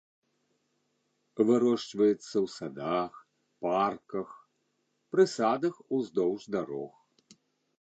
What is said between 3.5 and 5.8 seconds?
парках, прысадах